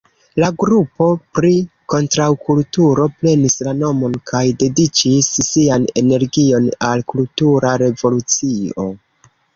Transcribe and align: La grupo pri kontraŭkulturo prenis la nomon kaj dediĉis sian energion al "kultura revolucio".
La 0.41 0.47
grupo 0.61 1.07
pri 1.39 1.51
kontraŭkulturo 1.93 3.05
prenis 3.19 3.57
la 3.67 3.75
nomon 3.83 4.17
kaj 4.31 4.43
dediĉis 4.63 5.29
sian 5.51 5.85
energion 6.05 6.71
al 6.89 7.05
"kultura 7.15 7.75
revolucio". 7.85 8.89